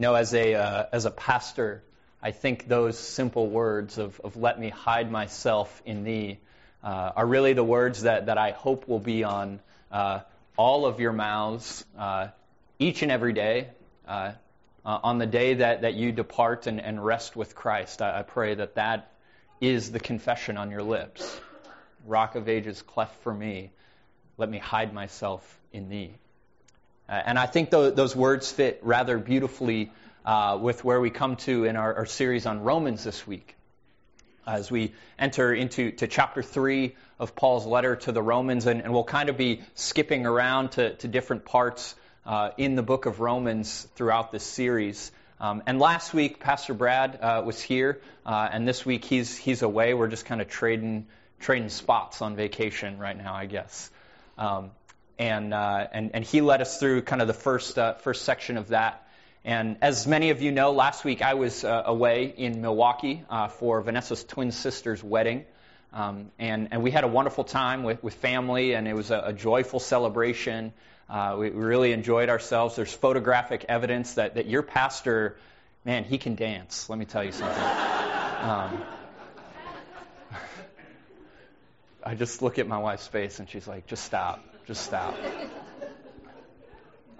[0.00, 1.82] You know, as a, uh, as a pastor,
[2.22, 6.38] I think those simple words of, of let me hide myself in thee
[6.82, 9.60] uh, are really the words that, that I hope will be on
[9.92, 10.20] uh,
[10.56, 12.28] all of your mouths uh,
[12.78, 13.68] each and every day.
[14.08, 14.32] Uh,
[14.86, 18.22] uh, on the day that, that you depart and, and rest with Christ, I, I
[18.22, 19.12] pray that that
[19.60, 21.38] is the confession on your lips.
[22.06, 23.70] Rock of ages, cleft for me.
[24.38, 26.14] Let me hide myself in thee.
[27.10, 29.90] Uh, and I think those words fit rather beautifully
[30.24, 33.56] uh, with where we come to in our, our, series on Romans this week.
[34.46, 38.92] As we enter into to chapter 3 of Paul's letter to the Romans, and, and
[38.92, 41.96] we'll kind of be skipping around to, to different parts
[42.26, 45.10] uh, in the book of Romans throughout this series.
[45.40, 49.62] Um, and last week, Pastor Brad uh, was here, uh, and this week he's he's
[49.62, 49.94] away.
[49.94, 51.06] We're just kind of trading
[51.40, 53.90] trading spots on vacation right now, I guess.
[54.36, 54.70] Um,
[55.20, 58.56] and uh, and and he led us through kind of the first uh, first section
[58.56, 59.06] of that.
[59.44, 63.24] And as many of you know, last week I was uh, away in Milwaukee
[63.58, 65.44] for Vanessa's twin sister's wedding.
[65.92, 69.22] Um, and, and we had a wonderful time with, with family, and it was a,
[69.26, 70.72] a joyful celebration.
[71.08, 72.76] Uh, we really enjoyed ourselves.
[72.76, 75.36] There's photographic evidence that, that your pastor,
[75.84, 76.88] man, he can dance.
[76.88, 77.62] Let me tell you something.
[77.62, 78.82] Um,
[82.04, 85.16] I just look at my wife's face and she's like, just stop, just stop.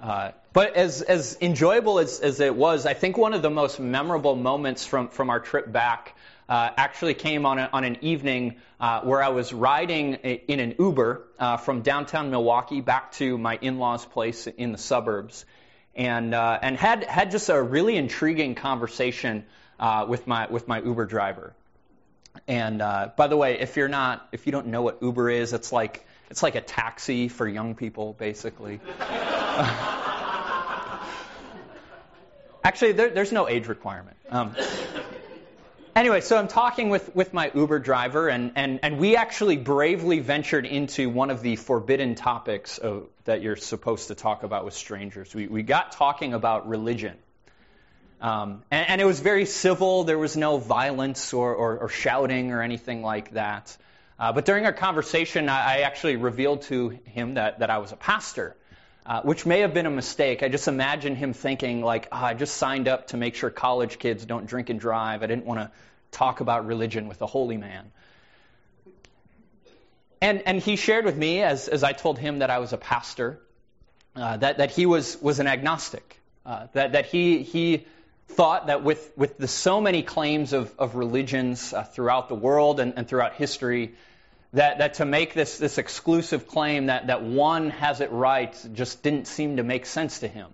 [0.01, 3.81] Uh, but as, as enjoyable as, as it was, I think one of the most
[3.81, 6.17] memorable moments from, from our trip back
[6.49, 10.77] uh, actually came on, a, on an evening uh, where I was riding in an
[10.79, 15.45] Uber uh, from downtown Milwaukee back to my in-laws' place in the suburbs,
[15.97, 19.45] and uh, and had had just a really intriguing conversation
[19.81, 21.53] uh, with my with my Uber driver.
[22.47, 25.53] And uh, by the way, if you're not if you don't know what Uber is,
[25.53, 28.81] it's like it's like a taxi for young people, basically.
[32.63, 34.17] Actually, there, there's no age requirement.
[34.31, 34.55] Um,
[35.97, 40.21] Anyway, so I'm talking with, with my Uber driver, and, and, and we actually bravely
[40.21, 44.75] ventured into one of the forbidden topics of, that you're supposed to talk about with
[44.75, 45.35] strangers.
[45.35, 47.17] We, we got talking about religion.
[48.21, 50.05] Um, and, and, it was very civil.
[50.05, 53.77] There was no violence or, or, or shouting or anything like that.
[54.21, 57.93] Uh, but during our conversation, I, I, actually revealed to him that, that I was
[57.93, 58.55] a pastor,
[59.07, 60.43] uh, which may have been a mistake.
[60.43, 63.99] I just imagine him thinking, like, oh, I just signed up to make sure college
[63.99, 65.23] kids don't drink and drive.
[65.23, 65.71] I didn't want to
[66.11, 67.91] talk about religion with a holy man.
[70.21, 72.79] And, and he shared with me, as, as I told him that I was a
[72.79, 73.41] pastor,
[74.15, 77.87] uh, that, that he was, was an agnostic, uh, that, that he, he
[78.29, 82.81] thought that with, with the so many claims of, of religions uh, throughout the world
[82.81, 83.95] and, and throughout history,
[84.53, 89.03] that, that to make this, this exclusive claim that, that one has it right just
[89.03, 90.49] didn't seem to make sense to him.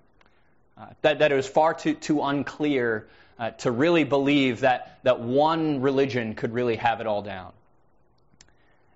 [0.77, 3.09] Uh, that, that it was far too, too unclear
[3.39, 7.53] uh, to really believe that, that one religion could really have it all down.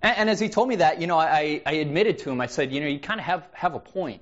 [0.01, 2.45] And, and as he told me that, you know, I, I admitted to him, I
[2.45, 4.21] said, you know, you kind of have, have a point.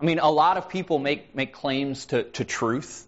[0.00, 3.06] I mean, a lot of people make, make claims to, to truth.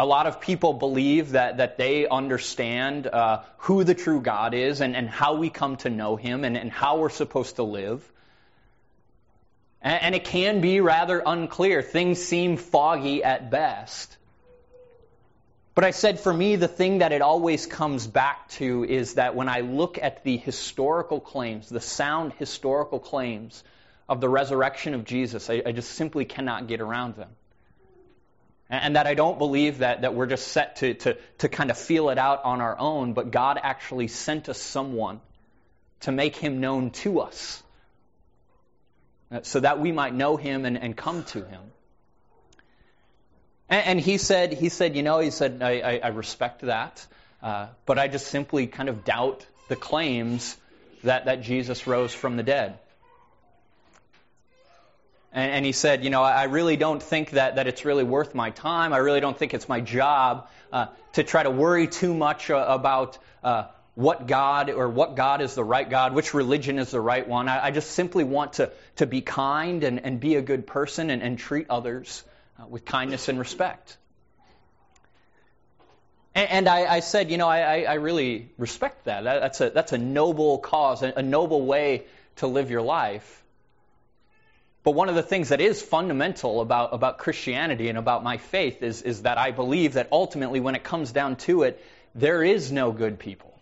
[0.00, 4.80] A lot of people believe that, that they understand uh, who the true God is
[4.80, 8.08] and, and how we come to know Him and, and how we're supposed to live.
[9.82, 11.82] And, and it can be rather unclear.
[11.82, 14.16] Things seem foggy at best.
[15.74, 19.34] But I said for me, the thing that it always comes back to is that
[19.34, 23.64] when I look at the historical claims, the sound historical claims
[24.08, 27.30] of the resurrection of Jesus, I, I just simply cannot get around them.
[28.70, 31.78] And, that I don't believe that, that we're just set to, to, to kind of
[31.78, 35.20] feel it out on our own, but God actually sent us someone
[36.00, 37.62] to make him known to us
[39.42, 41.60] so that we might know him and, and come to him.
[43.68, 47.06] And, and he said, he said, you know, he said, I, I, I respect that,
[47.42, 50.56] uh, but I just simply kind of doubt the claims
[51.04, 52.78] that, that Jesus rose from the dead.
[55.32, 58.34] And, and he said, you know, I really don't think that, that it's really worth
[58.34, 58.92] my time.
[58.92, 62.64] I really don't think it's my job uh, to try to worry too much uh,
[62.68, 63.64] about uh,
[63.94, 67.48] what God or what God is the right God, which religion is the right one.
[67.48, 71.10] I, I just simply want to, to be kind and, and be a good person
[71.10, 72.22] and, and treat others
[72.58, 73.96] uh, with kindness and respect.
[76.34, 79.24] And, I, I, said, you know, I, I, really respect that.
[79.24, 82.04] That's a, that's a noble cause, a noble way
[82.36, 83.42] to live your life.
[84.84, 88.82] But one of the things that is fundamental about, about Christianity and about my faith
[88.82, 91.84] is, is that I believe that ultimately, when it comes down to it,
[92.14, 93.52] there is no good people.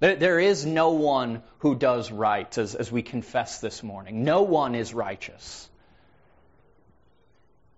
[0.00, 4.24] There, there is no one who does right, as, as we confess this morning.
[4.24, 5.68] No one is righteous.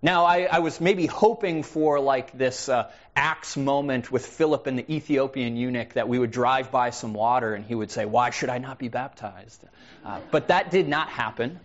[0.01, 4.79] Now, I, I, was maybe hoping for like this uh, Acts moment with Philip and
[4.79, 8.31] the Ethiopian eunuch that we would drive by some water and he would say, Why
[8.31, 9.65] should I not be baptized?
[10.05, 11.59] Uh, but that did not happen.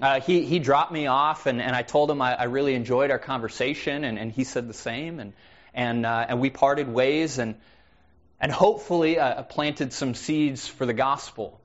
[0.00, 3.10] Uh, he, he dropped me off and, and I told him I, I really enjoyed
[3.10, 5.20] our conversation and, and he said the same.
[5.20, 5.32] And,
[5.74, 7.56] and, uh, and we parted ways and,
[8.40, 11.60] and hopefully uh, planted some seeds for the gospel.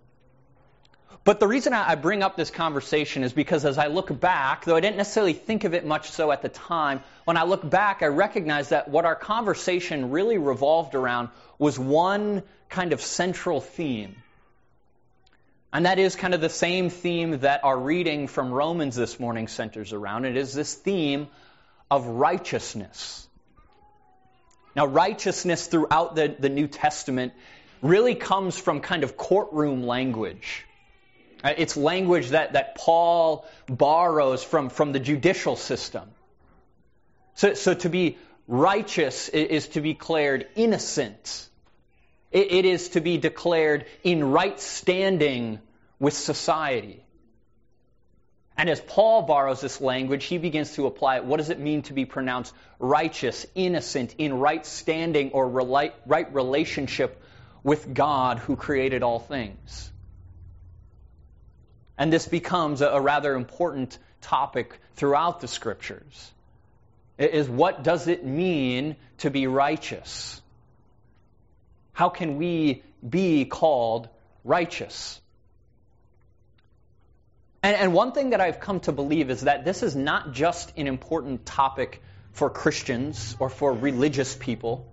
[1.23, 4.77] But the reason I bring up this conversation is because as I look back, though
[4.77, 8.01] I didn't necessarily think of it much so at the time, when I look back,
[8.01, 11.27] I recognize that what our conversation really revolved around
[11.59, 14.15] was one kind of central theme.
[15.73, 19.47] And that is kind of the same theme that our reading from Romans this morning
[19.47, 20.25] centers around.
[20.25, 21.27] It is this theme
[21.91, 23.27] of righteousness.
[24.75, 27.33] Now, righteousness throughout the, the New Testament
[27.81, 30.65] really comes from kind of courtroom language.
[31.43, 36.09] Uh, it's language that, that Paul borrows from, from the judicial system.
[37.35, 38.17] So, so to be
[38.47, 41.49] righteous is to be declared innocent.
[42.31, 45.59] It, it is to be declared in right standing
[45.99, 47.03] with society.
[48.57, 51.25] And as Paul borrows this language, he begins to apply it.
[51.25, 57.21] What does it mean to be pronounced righteous, innocent, in right standing or right relationship
[57.63, 59.91] with God who created all things?
[61.99, 66.31] And this becomes a, rather important topic throughout the scriptures.
[67.17, 70.41] Is what does it mean to be righteous?
[71.97, 74.07] How can we be called
[74.43, 75.19] righteous?
[77.63, 80.77] And, and, one thing that I've come to believe is that this is not just
[80.77, 82.03] an important topic
[82.33, 84.87] for Christians or for religious people,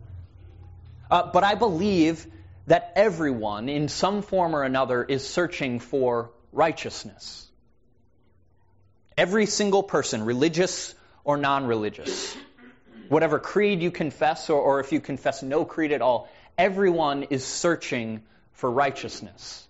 [1.10, 2.26] uh, but I believe
[2.68, 7.46] that everyone, in some form or another, is searching for righteousness.
[9.18, 12.34] Every single person, religious or non religious,
[13.10, 17.44] whatever creed you confess, or, or if you confess no creed at all, everyone is
[17.44, 18.22] searching
[18.52, 19.66] for righteousness.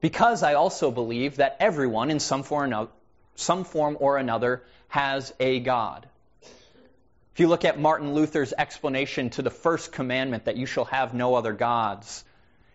[0.00, 6.06] Because I also believe that everyone, in some form, or another, has a God.
[7.34, 11.14] If you look at Martin Luther's explanation to the first commandment, that you shall have
[11.14, 12.24] no other gods,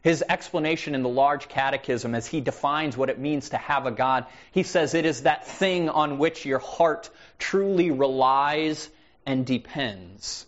[0.01, 3.91] his explanation in the large catechism as he defines what it means to have a
[3.91, 7.09] God, he says it is that thing on which your heart
[7.39, 8.87] truly relies
[9.25, 10.45] and depends.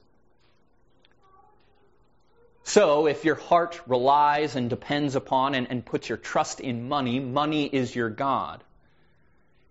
[2.68, 7.18] So, if your heart relies and depends upon and, and puts your trust in money,
[7.18, 8.62] money is your God.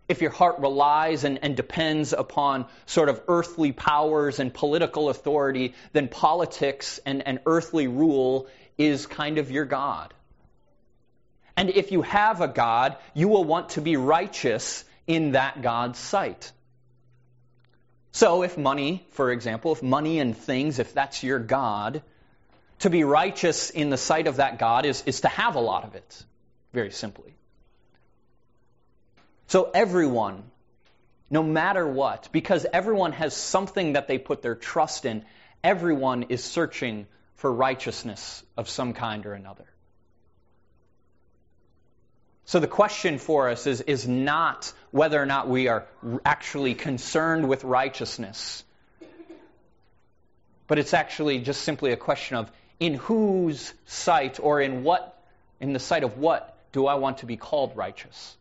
[0.08, 5.75] If your heart relies and, and depends upon sort of earthly powers and political authority,
[5.93, 8.48] then politics and, and earthly rule
[8.78, 10.14] is kind of your God.
[11.54, 15.98] And if you have a God, you will want to be righteous in that God's
[15.98, 16.50] sight.
[18.12, 22.02] So, if money, for example, if money and things, if that's your God,
[22.81, 25.84] to be righteous in the sight of that God is, is to have a lot
[25.84, 26.25] of it,
[26.73, 27.34] very simply.
[29.49, 30.43] So, everyone,
[31.31, 35.25] no matter what, because everyone has something that they put their trust in,
[35.62, 37.06] everyone is searching
[37.37, 39.67] for righteousness of some kind or another.
[42.46, 45.84] So the question for us is, is not whether or not we are
[46.25, 48.62] actually concerned with righteousness,
[50.69, 55.19] but it's actually just simply a question of in whose sight or in what,
[55.61, 58.37] in the sight of what do I want to be called righteous?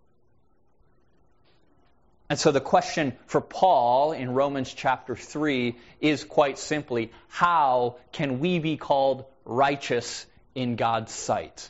[2.30, 8.40] And so the question for Paul in Romans chapter 3 is quite simply how can
[8.40, 10.26] we be called righteous
[10.56, 11.70] in God's sight?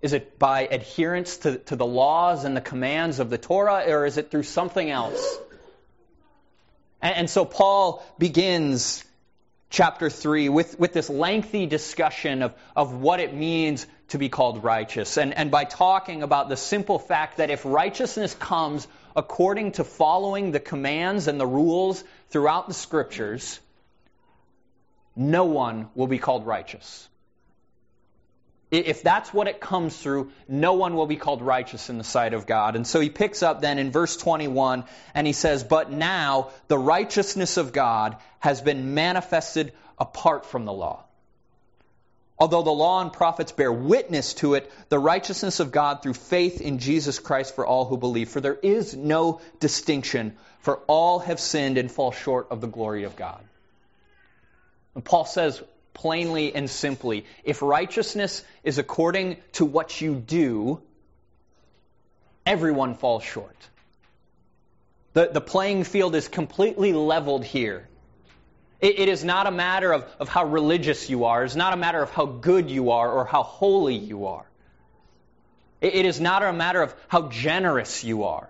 [0.00, 4.06] Is it by adherence to, to the laws and the commands of the Torah, or
[4.06, 5.38] is it through something else?
[7.02, 9.04] And, and so Paul begins
[9.70, 14.64] chapter 3 with, with this lengthy discussion of, of what it means to be called
[14.64, 15.16] righteous.
[15.16, 20.52] And, and by talking about the simple fact that if righteousness comes according to following
[20.52, 23.60] the commands and the rules throughout the scriptures,
[25.14, 27.08] no one will be called righteous.
[28.70, 32.34] If that's what it comes through, no one will be called righteous in the sight
[32.34, 32.76] of God.
[32.76, 34.84] And so he picks up then in verse 21
[35.14, 40.72] and he says, But now the righteousness of God has been manifested apart from the
[40.72, 41.04] law.
[42.38, 46.60] Although the law and prophets bear witness to it, the righteousness of God through faith
[46.60, 48.28] in Jesus Christ for all who believe.
[48.28, 53.04] For there is no distinction, for all have sinned and fall short of the glory
[53.04, 53.42] of God.
[54.94, 55.60] And Paul says,
[55.98, 57.26] plainly and simply.
[57.44, 60.80] If righteousness is according to what you do,
[62.46, 63.56] everyone falls short.
[65.14, 67.88] The, the playing field is completely leveled here.
[68.80, 71.42] It, it is not a matter of, of how religious you are.
[71.44, 74.46] It's not a matter of how good you are or how holy you are.
[75.80, 78.48] It, it is not a matter of how generous you are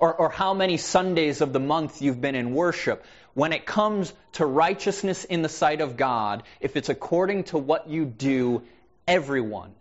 [0.00, 3.04] or, or how many Sundays of the month you've been in worship.
[3.38, 7.88] When it comes to righteousness in the sight of God, if it's according to what
[7.88, 8.64] you do,
[9.06, 9.76] everyone,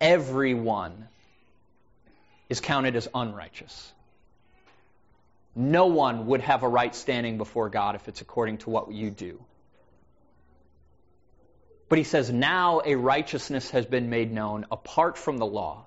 [0.00, 1.06] everyone
[2.48, 3.92] is counted as unrighteous.
[5.54, 9.10] No one would have a right standing before God if it's according to what you
[9.10, 9.38] do.
[11.90, 15.84] But he says, now a righteousness has been made known apart from the law,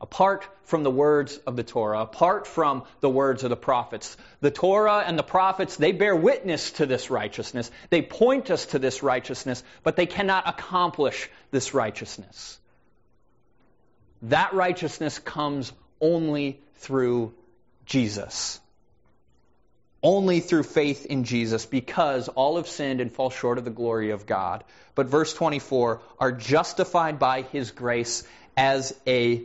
[0.00, 4.16] apart from the words of the Torah, apart from the words of the prophets.
[4.40, 7.70] The Torah and the prophets, they bear witness to this righteousness.
[7.90, 12.58] They point us to this righteousness, but they cannot accomplish this righteousness.
[14.22, 17.34] That righteousness comes only through
[17.86, 18.60] Jesus.
[20.02, 24.10] Only through faith in Jesus, because all have sinned and fall short of the glory
[24.10, 24.62] of God.
[24.94, 28.24] But verse 24 are justified by his grace
[28.56, 29.44] as a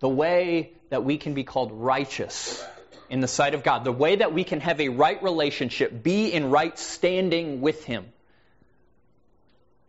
[0.00, 2.64] The way that we can be called righteous
[3.08, 6.32] in the sight of God, the way that we can have a right relationship, be
[6.32, 8.06] in right standing with him,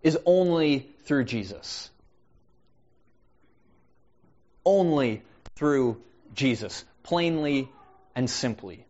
[0.03, 1.89] is only through Jesus.
[4.65, 5.21] Only
[5.55, 6.01] through
[6.33, 7.69] Jesus plainly
[8.15, 8.85] and simply.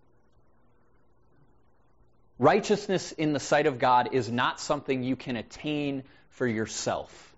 [2.40, 7.30] Righteousness in the sight of God is not something you can attain for yourself.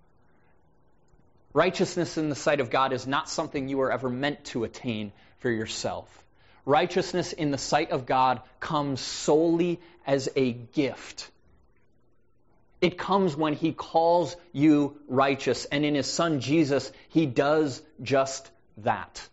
[1.54, 5.12] Righteousness in the sight of God is not something you are ever meant to attain
[5.38, 6.08] for yourself.
[6.66, 11.30] Righteousness in the sight of God comes solely as a gift.
[12.80, 18.50] It comes when He calls you righteous, and in His Son Jesus, He does just
[18.78, 19.26] that.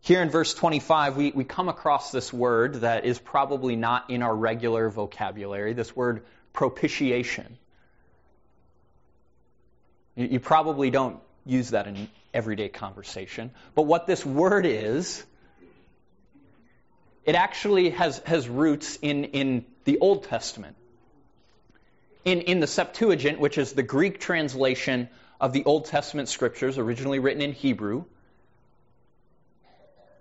[0.00, 4.22] Here in verse 25, we, we come across this word that is probably not in
[4.22, 7.58] our regular vocabulary, this word propitiation.
[10.16, 13.50] You, probably don't use that in everyday conversation.
[13.74, 15.24] But what this word is,
[17.24, 20.76] it actually has, has roots in, in the Old Testament.
[22.24, 25.08] In, in the Septuagint, which is the Greek translation
[25.40, 28.04] of the Old Testament scriptures, originally written in Hebrew,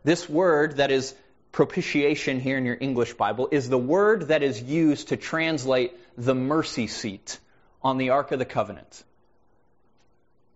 [0.04, 1.14] this word that is
[1.52, 6.36] propitiation here in your English Bible is the word that is used to translate the
[6.36, 7.40] mercy seat
[7.84, 9.04] on the Ark of the Covenant.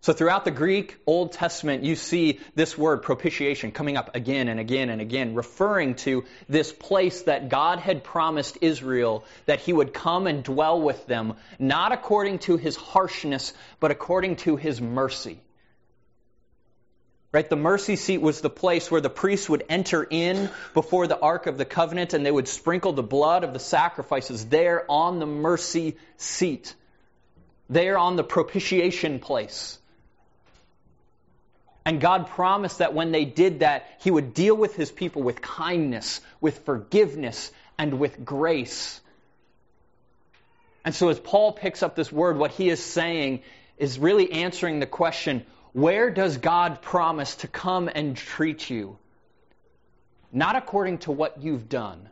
[0.04, 4.60] So throughout the Greek Old Testament, you see this word propitiation coming up again and
[4.60, 9.94] again and again, referring to this place that God had promised Israel that he would
[9.94, 15.40] come and dwell with them, not according to his harshness, but according to his mercy.
[17.32, 17.50] Right?
[17.50, 21.48] The mercy seat was the place where the priests would enter in before the Ark
[21.48, 25.26] of the Covenant and they would sprinkle the blood of the sacrifices there on the
[25.26, 26.76] mercy seat,
[27.70, 29.80] there on the propitiation place.
[31.86, 35.42] And God promised that when they did that, He would deal with His people with
[35.42, 39.02] kindness, with forgiveness, and with grace.
[40.86, 43.42] And so, as Paul picks up this word, what he is saying
[43.78, 48.98] is really answering the question where does God promise to come and treat you?
[50.32, 52.10] Not according to what you've done.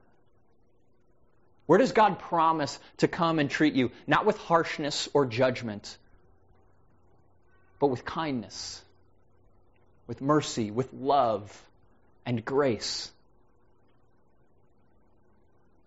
[1.67, 3.91] Where does God promise to come and treat you?
[4.07, 5.97] Not with harshness or judgment,
[7.79, 8.81] but with kindness,
[10.07, 11.63] with mercy, with love
[12.25, 13.11] and grace.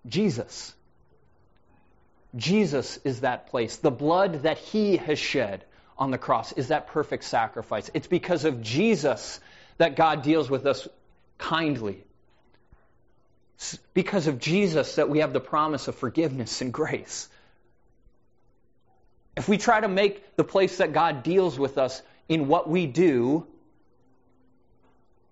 [0.06, 0.74] Jesus.
[2.36, 3.76] Jesus is that place.
[3.76, 5.64] The blood that he has shed
[5.96, 7.90] on the cross is that perfect sacrifice.
[7.94, 9.40] It's because of Jesus
[9.78, 10.88] that God deals with us
[11.38, 12.02] kindly.
[13.56, 17.28] It's because of Jesus that we have the promise of forgiveness and grace.
[19.36, 22.86] If we try to make the place that God deals with us in what we
[22.86, 23.46] do,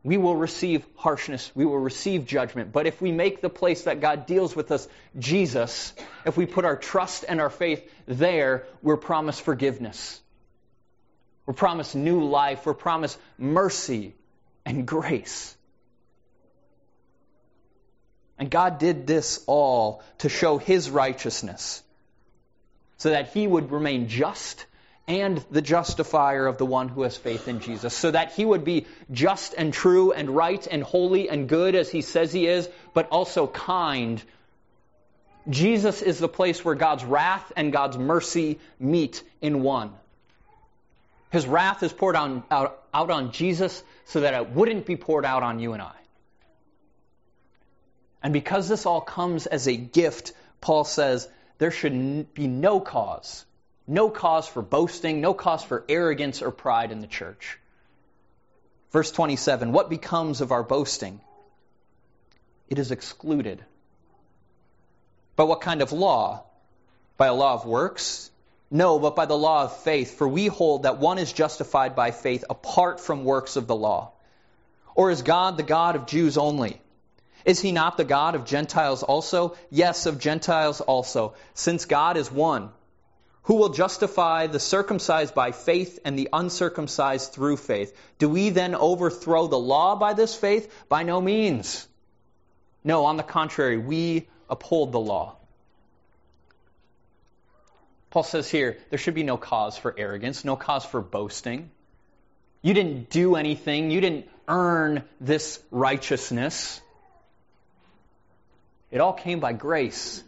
[0.05, 2.73] we will receive harshness, we will receive judgment.
[2.73, 5.93] But if we make the place that God deals with us Jesus,
[6.27, 10.21] if we put our trust and our faith there, we're promised forgiveness.
[11.47, 12.67] We're promised new life.
[12.67, 14.15] We're promised mercy
[14.65, 15.57] and grace.
[18.39, 21.83] And God did this all to show his righteousness,
[22.97, 24.67] so that he would remain just
[25.09, 28.65] and the justifier of the one who has faith in Jesus, so that he would
[28.65, 32.69] be just and true and right and holy and good as he says he is,
[32.95, 34.23] but also kind.
[35.51, 39.93] Jesus is the place where God's wrath and God's mercy meet in one.
[41.31, 45.25] His wrath is poured on, out, out on Jesus so that it wouldn't be poured
[45.25, 45.95] out on you and I.
[48.23, 51.29] And because this all comes as a gift, Paul says
[51.59, 53.45] there should be no cause,
[53.87, 57.59] no cause for boasting, no cause for arrogance or pride in the church.
[58.91, 61.21] Verse 27 What becomes of our boasting?
[62.69, 63.65] It is excluded.
[65.37, 66.45] By what kind of law?
[67.17, 68.31] By a law of works?
[68.71, 72.11] No, but by the law of faith, for we hold that one is justified by
[72.11, 74.13] faith apart from works of the law.
[74.95, 76.81] Or is God the God of Jews only?
[77.45, 79.57] Is he not the God of Gentiles also?
[79.71, 82.71] Yes, of Gentiles also, since God is one.
[83.45, 87.97] Who will justify the circumcised by faith and the uncircumcised through faith?
[88.19, 90.73] Do we then overthrow the law by this faith?
[90.89, 91.89] By no means.
[92.85, 95.37] No, on the contrary, we uphold the law.
[98.11, 101.71] Paul says here there should be no cause for arrogance, no cause for boasting.
[102.61, 106.81] You didn't do anything, you didn't earn this righteousness.
[108.91, 110.23] It all came by grace.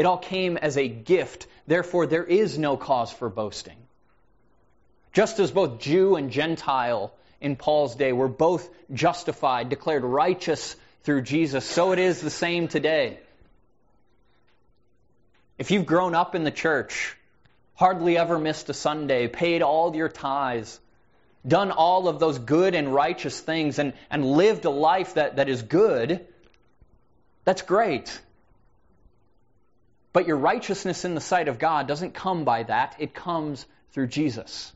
[0.00, 1.46] It all came as a gift.
[1.66, 3.76] Therefore, there is no cause for boasting.
[5.12, 11.20] Just as both Jew and Gentile in Paul's day were both justified, declared righteous through
[11.20, 13.18] Jesus, so it is the same today.
[15.58, 17.14] If you've grown up in the church,
[17.74, 20.80] hardly ever missed a Sunday, paid all your tithes,
[21.46, 25.50] done all of those good and righteous things, and, and lived a life that, that
[25.50, 26.26] is good,
[27.44, 28.18] that's great.
[30.12, 34.08] But your righteousness in the sight of God doesn't come by that, it comes through
[34.08, 34.72] Jesus.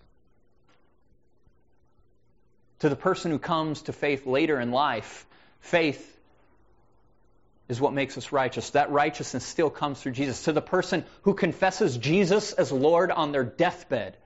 [2.81, 5.27] To the person who comes to faith later in life,
[5.61, 6.11] faith
[7.69, 8.71] is what makes us righteous.
[8.71, 10.45] That righteousness still comes through Jesus.
[10.45, 14.17] To the person who confesses Jesus as Lord on their deathbed,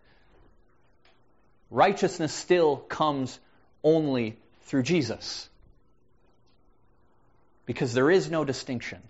[1.71, 3.39] righteousness still comes
[3.85, 5.49] only through Jesus.
[7.65, 9.01] Because there is no distinction.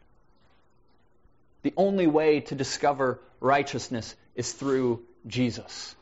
[1.62, 5.94] The only way to discover righteousness is through Jesus.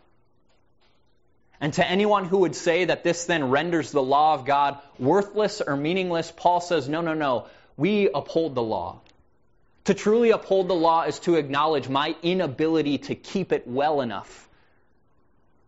[1.61, 5.63] And to anyone who would say that this then renders the law of God worthless
[5.63, 9.01] or meaningless, Paul says, no, no, no we uphold the law.
[9.85, 14.49] To truly uphold the law is to acknowledge my inability to keep it well enough,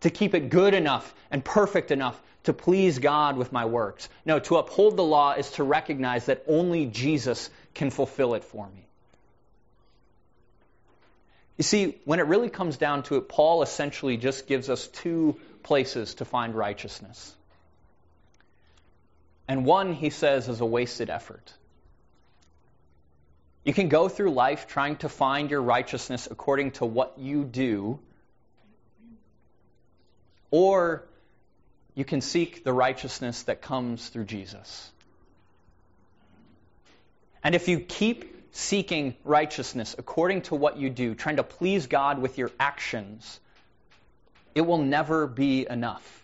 [0.01, 4.09] to keep it good enough and perfect enough to please God with my works.
[4.24, 8.66] No, to uphold the law is to recognize that only Jesus can fulfill it for
[8.74, 8.88] me.
[11.59, 15.38] You see, when it really comes down to it, Paul essentially just gives us two
[15.64, 17.35] places to find righteousness.
[19.49, 21.53] And one, he says, is a wasted effort.
[23.64, 27.99] You can go through life trying to find your righteousness according to what you do,
[30.53, 31.05] or
[31.94, 34.90] you can seek the righteousness that comes through Jesus.
[37.42, 42.21] And if you keep seeking righteousness according to what you do, trying to please God
[42.21, 43.38] with your actions,
[44.55, 46.14] it will never be enough.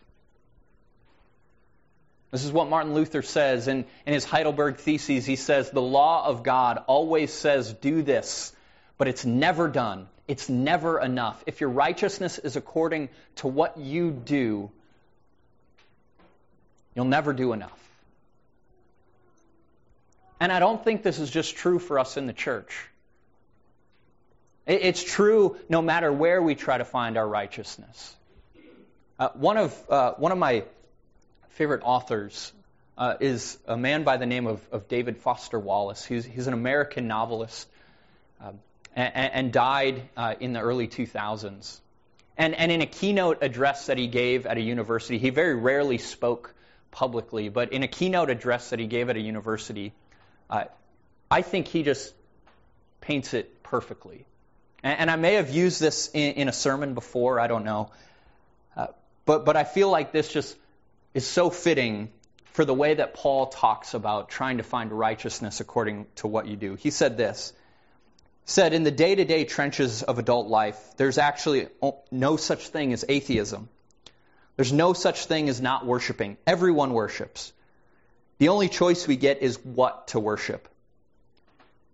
[2.32, 5.24] This is what Martin Luther says in, in his Heidelberg Theses.
[5.24, 8.52] He says, The law of God always says, do this,
[8.98, 10.08] but it's never done.
[10.26, 11.40] It's never enough.
[11.46, 14.72] If your righteousness is according to what you do,
[16.96, 17.83] you'll never do enough.
[20.40, 22.74] And I don't think this is just true for us in the church.
[24.66, 28.16] It's true no matter where we try to find our righteousness.
[29.18, 30.64] Uh, one, of, uh, one of my
[31.50, 32.52] favorite authors
[32.96, 36.04] uh, is a man by the name of, of David Foster Wallace.
[36.04, 37.68] He's, he's an American novelist
[38.40, 38.58] um,
[38.96, 41.78] and, and, died uh, in the early 2000s.
[42.36, 45.98] And, and in a keynote address that he gave at a university, he very rarely
[45.98, 46.54] spoke
[46.90, 49.92] publicly, but in a keynote address that he gave at a university,
[50.50, 52.14] I think he just
[53.00, 54.24] paints it perfectly.
[54.82, 57.90] And, and I may have used this in, in, a sermon before, I don't know.
[58.76, 58.88] Uh,
[59.24, 60.56] but, but I feel like this just
[61.12, 62.10] is so fitting
[62.52, 66.56] for the way that Paul talks about trying to find righteousness according to what you
[66.56, 66.76] do.
[66.76, 67.52] He said this
[68.46, 71.66] said in the day-to-day trenches of adult life there's actually
[72.10, 73.70] no such thing as atheism
[74.56, 77.54] there's no such thing as not worshiping everyone worships
[78.38, 80.68] the only choice we get is what to worship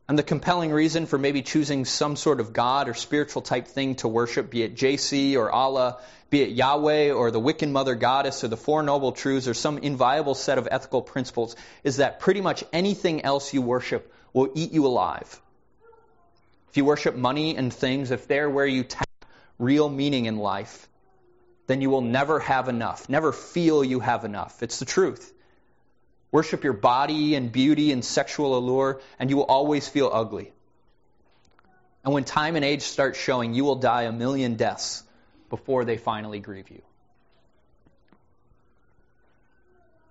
[0.08, 3.94] And the compelling reason for maybe choosing some sort of God or spiritual type thing
[3.96, 5.98] to worship, be it JC or Allah,
[6.30, 9.78] be it Yahweh or the Wiccan Mother Goddess or the Four Noble Truths or some
[9.78, 14.72] inviolable set of ethical principles, is that pretty much anything else you worship will eat
[14.72, 15.40] you alive.
[16.70, 19.24] If you worship money and things, if they're where you tap
[19.60, 20.88] real meaning in life,
[21.68, 24.60] then you will never have enough, never feel you have enough.
[24.64, 25.32] It's the truth.
[26.32, 30.52] Worship your body and beauty and sexual allure, and you will always feel ugly.
[32.04, 35.02] And when time and age start showing, you will die a million deaths
[35.48, 36.82] before they finally grieve you.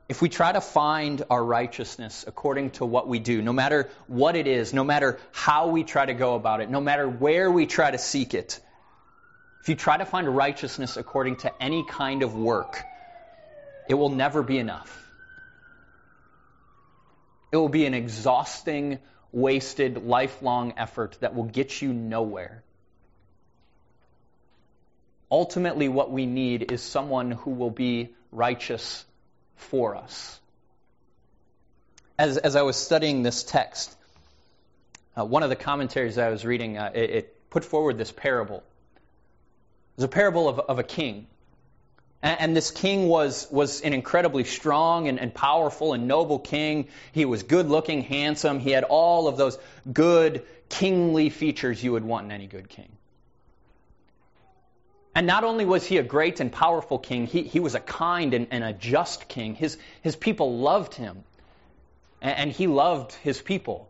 [0.10, 4.36] If we try to find our righteousness according to what we do, no matter what
[4.36, 7.68] it is, no matter how we try to go about it, no matter where we
[7.68, 8.60] try to seek it,
[9.62, 12.84] if you try to find righteousness according to any kind of work,
[13.88, 15.09] it will never be enough.
[17.52, 19.00] It will be an exhausting,
[19.32, 22.64] wasted, lifelong effort that will get you nowhere.
[25.32, 29.06] Ultimately, what we need is someone who will be righteous
[29.56, 30.40] for us.
[32.18, 33.96] As, as I was studying this text,
[35.18, 38.58] uh, one of the commentaries I was reading, uh, it, it, put forward this parable.
[38.58, 41.28] It was a parable of, of a king
[42.22, 46.90] and, this king was, was an incredibly strong and, and powerful and noble king.
[47.14, 48.60] He was good looking, handsome.
[48.60, 49.58] He had all of those
[49.92, 52.90] good, kingly features you would want in any good king.
[55.16, 58.34] And not only was he a great and powerful king, he, he was a kind
[58.34, 59.56] and, and a just king.
[59.56, 61.24] His, his people loved him,
[62.22, 63.90] and, and he loved his people.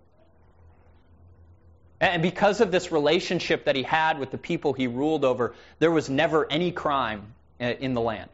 [2.00, 5.92] And because of this relationship that he had with the people he ruled over, there
[5.92, 8.30] was never any crime Uh, in the land.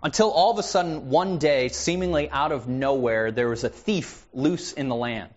[0.00, 4.24] Until all of a sudden, one day, seemingly out of nowhere, there was a thief
[4.32, 5.32] loose in the land,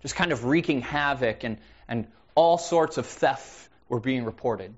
[0.00, 4.72] just kind of wreaking havoc, and, and all sorts of theft were being reported.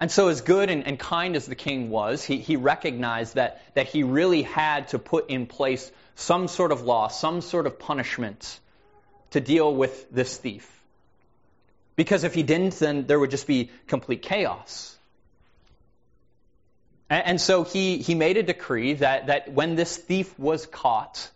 [0.00, 3.60] And so, as good and, and kind as the king was, he, he recognized that,
[3.74, 7.78] that he really had to put in place some sort of law, some sort of
[7.78, 8.58] punishment
[9.32, 10.75] to deal with this thief.
[11.96, 14.96] Because if he didn't, then there would just be complete chaos.
[17.08, 21.30] And, so he, he made a decree that, that when this thief was caught,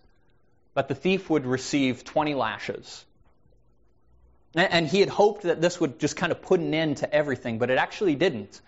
[0.74, 3.04] that the thief would receive 20 lashes.
[4.54, 7.58] And he had hoped that this would just kind of put an end to everything,
[7.58, 8.60] but it actually didn't.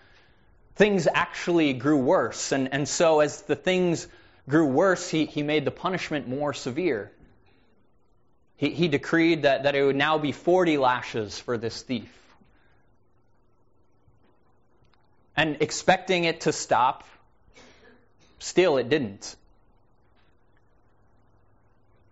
[0.75, 2.53] Things actually grew worse.
[2.53, 4.07] And, and so as the things
[4.47, 7.11] grew worse, he, he made the punishment more severe.
[8.57, 12.11] He, he decreed that, that it would now be 40 lashes for this thief.
[15.35, 17.03] And expecting it to stop,
[18.39, 19.35] still it didn't.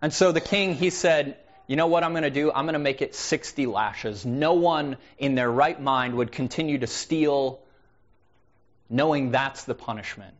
[0.00, 1.36] And so the king, he said,
[1.68, 2.50] You know what I'm going to do?
[2.50, 4.26] I'm going to make it 60 lashes.
[4.26, 7.60] No one in their right mind would continue to steal
[8.90, 10.34] knowing that's the punishment.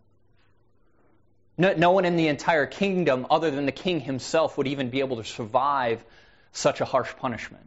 [1.62, 4.98] No, no, one in the entire kingdom, other than the king himself, would even be
[4.98, 6.02] able to survive
[6.50, 7.64] such a harsh punishment.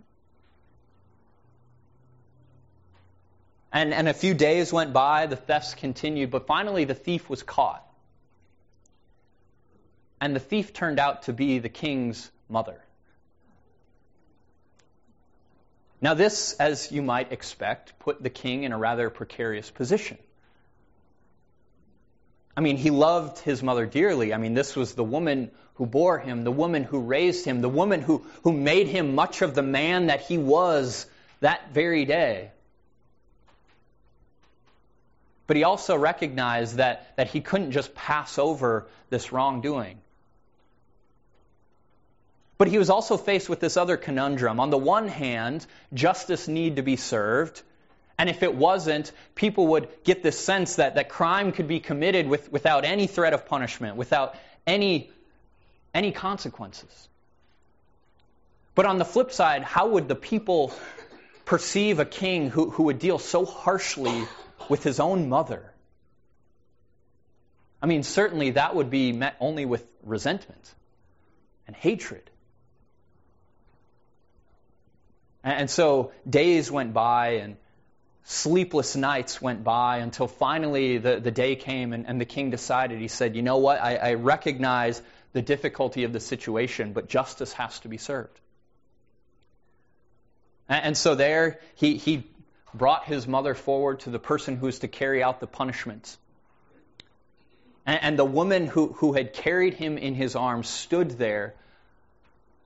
[3.72, 7.42] And, and a few days went by, the thefts continued, but finally the thief was
[7.42, 7.88] caught.
[10.20, 12.82] And the thief turned out to be the king's mother.
[16.02, 20.18] Now, this, as you might expect, put the king in a rather precarious position.
[22.58, 24.34] I mean, he loved his mother dearly.
[24.34, 27.70] I mean, this was the woman who bore him, the woman who raised him, the
[27.70, 31.06] woman who, who made him much of the man that he was
[31.42, 32.52] that very day.
[35.48, 40.00] But he also recognized that, that he couldn't just pass over this wrongdoing.
[42.58, 44.62] But he was also faced with this other conundrum.
[44.62, 47.62] On the one hand, justice need to be served,
[48.18, 52.28] and if it wasn't, people would get this sense that, that crime could be committed
[52.28, 55.12] with, without any threat of punishment, without any,
[55.94, 57.10] any consequences.
[58.74, 60.74] But on the flip side, how would the people
[61.44, 64.26] perceive a king who, who would deal so harshly
[64.70, 65.72] with his own mother?
[67.82, 70.74] I mean, certainly that would be met only with resentment
[71.68, 72.30] and hatred.
[75.44, 77.58] And so days went by, and
[78.26, 83.00] sleepless nights went by until finally the, the day came and, and the king decided,
[83.00, 83.80] he said, You know what?
[83.80, 85.02] I, I recognize
[85.34, 88.40] the difficulty of the situation, but justice has to be served.
[90.68, 92.24] And, and so there, he, he
[92.74, 96.18] brought his mother forward to the person who was to carry out the punishment.
[97.86, 101.54] And, and the woman who, who had carried him in his arms stood there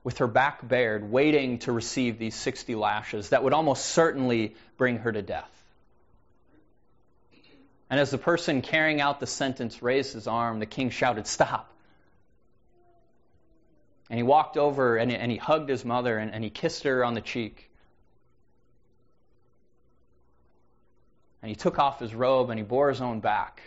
[0.02, 4.98] with her back bared, waiting to receive these 60 lashes that would almost certainly bring
[4.98, 5.50] her to death.
[7.90, 11.72] And as the person carrying out the sentence raised his arm, the king shouted, Stop.
[14.08, 17.04] And he walked over and, and he hugged his mother and, and he kissed her
[17.04, 17.70] on the cheek.
[21.42, 23.62] And he took off his robe and he bore his own back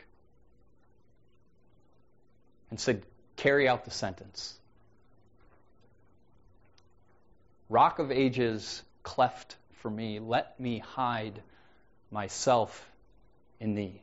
[2.69, 3.03] and said,
[3.35, 4.57] Carry out the sentence.
[7.73, 11.41] Rock of ages, cleft for me, let me hide
[12.11, 12.87] myself
[13.59, 13.99] in thee.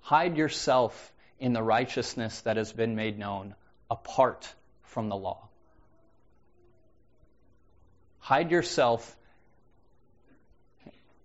[0.00, 3.54] Hide yourself in the righteousness that has been made known
[3.88, 4.52] apart
[4.82, 5.46] from the law.
[8.18, 9.16] Hide yourself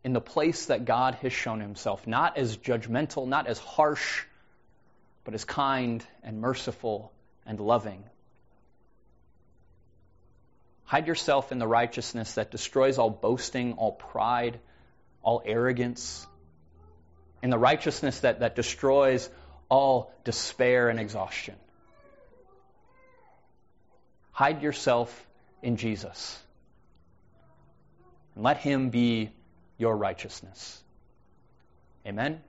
[0.03, 4.25] in the place that God has shown himself, not as judgmental, not as harsh,
[5.23, 7.11] but as kind and merciful
[7.47, 8.03] and loving.
[10.87, 14.57] Hide yourself in the righteousness that destroys all boasting, all pride,
[15.21, 16.25] all arrogance,
[17.43, 19.29] in the righteousness that, that destroys
[19.67, 21.55] all despair and exhaustion.
[24.31, 25.27] Hide yourself
[25.61, 26.41] in Jesus.
[28.35, 29.31] And let him be
[29.77, 30.81] your righteousness.
[32.05, 32.41] Amen?